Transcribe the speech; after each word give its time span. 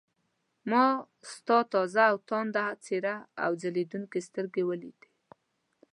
ما 0.69 0.85
ستا 1.31 1.57
تازه 1.73 2.03
او 2.11 2.17
تانده 2.29 2.65
څېره 2.83 3.15
او 3.43 3.51
ځلېدونکې 3.61 4.19
سترګې 4.27 4.63
ولیدې. 4.69 5.09